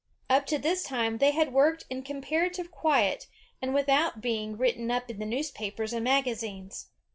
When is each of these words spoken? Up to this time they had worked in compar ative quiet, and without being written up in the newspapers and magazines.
Up 0.31 0.47
to 0.47 0.57
this 0.57 0.81
time 0.81 1.19
they 1.19 1.29
had 1.29 1.53
worked 1.53 1.83
in 1.87 2.01
compar 2.01 2.49
ative 2.49 2.71
quiet, 2.71 3.27
and 3.61 3.71
without 3.71 4.19
being 4.19 4.57
written 4.57 4.89
up 4.89 5.11
in 5.11 5.19
the 5.19 5.27
newspapers 5.27 5.93
and 5.93 6.03
magazines. 6.03 6.89